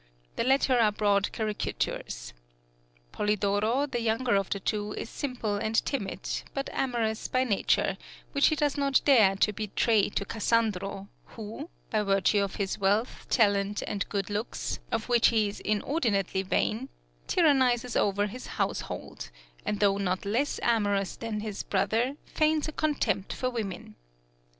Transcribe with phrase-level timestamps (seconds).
[0.35, 2.33] The latter are broad caricatures.
[3.11, 7.97] Polidoro, the younger of the two, is simple and timid, but amorous by nature,
[8.31, 13.27] which he does not dare to betray to Cassandro, who, by virtue of his wealth,
[13.29, 16.89] talent, and good looks, of which he is inordinately vain,
[17.27, 19.29] tyrannises over his household,
[19.67, 23.93] and though not less amorous than his brother, feigns a contempt for women.